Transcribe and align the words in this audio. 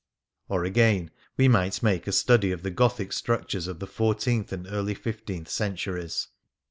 Or, 0.49 0.63
again, 0.63 1.11
we 1.37 1.47
might 1.47 1.83
make 1.83 2.07
a 2.07 2.11
study 2.11 2.51
of 2.51 2.63
the 2.63 2.71
Gothic 2.71 3.13
structures 3.13 3.67
of 3.67 3.77
the 3.77 3.85
fourteenth 3.85 4.51
and 4.51 4.65
early 4.65 4.95
fifteenth 4.95 5.47
centuries. 5.47 6.29